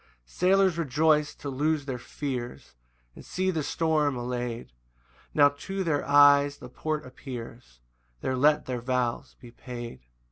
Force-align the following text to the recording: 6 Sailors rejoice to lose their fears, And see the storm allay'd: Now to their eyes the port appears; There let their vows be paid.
6 0.25 0.33
Sailors 0.33 0.77
rejoice 0.79 1.35
to 1.35 1.47
lose 1.47 1.85
their 1.85 1.99
fears, 1.99 2.73
And 3.15 3.23
see 3.23 3.51
the 3.51 3.61
storm 3.61 4.15
allay'd: 4.15 4.71
Now 5.31 5.49
to 5.49 5.83
their 5.83 6.03
eyes 6.07 6.57
the 6.57 6.69
port 6.69 7.05
appears; 7.05 7.81
There 8.21 8.35
let 8.35 8.65
their 8.65 8.81
vows 8.81 9.35
be 9.39 9.51
paid. 9.51 9.99